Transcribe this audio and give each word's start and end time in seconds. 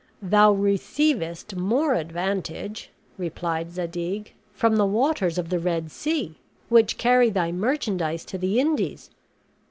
"Thou 0.19 0.51
receivest 0.53 1.55
more 1.55 1.93
advantage," 1.93 2.89
replied 3.19 3.71
Zadig, 3.71 4.33
"from 4.51 4.77
the 4.77 4.85
waters 4.87 5.37
of 5.37 5.49
the 5.49 5.59
Red 5.59 5.91
Sea, 5.91 6.39
which 6.69 6.97
carry 6.97 7.29
thy 7.29 7.51
merchandise 7.51 8.25
to 8.25 8.39
the 8.39 8.59
Indies. 8.59 9.11